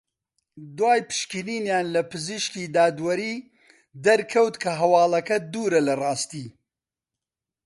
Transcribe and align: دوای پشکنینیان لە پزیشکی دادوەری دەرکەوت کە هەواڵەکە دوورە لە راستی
دوای 0.77 0.99
پشکنینیان 1.09 1.85
لە 1.93 2.01
پزیشکی 2.11 2.63
دادوەری 2.75 3.33
دەرکەوت 4.05 4.55
کە 4.63 4.71
هەواڵەکە 4.79 5.37
دوورە 5.53 5.81
لە 5.87 5.93
راستی 6.03 6.47